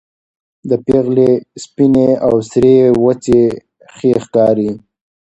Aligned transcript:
د 0.69 0.71
پېغلې 0.85 1.31
سپينې 1.63 2.09
او 2.25 2.33
سرې 2.49 2.75
وڅې 3.03 3.41
ښې 3.95 4.11
ښکاري 4.23 4.71